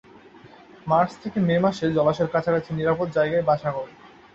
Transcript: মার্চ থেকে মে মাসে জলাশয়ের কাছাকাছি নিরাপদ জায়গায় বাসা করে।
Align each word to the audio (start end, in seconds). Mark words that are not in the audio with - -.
মার্চ 0.87 1.11
থেকে 1.23 1.37
মে 1.47 1.55
মাসে 1.63 1.85
জলাশয়ের 1.95 2.33
কাছাকাছি 2.33 2.69
নিরাপদ 2.73 3.07
জায়গায় 3.17 3.47
বাসা 3.49 3.69
করে। 3.71 3.91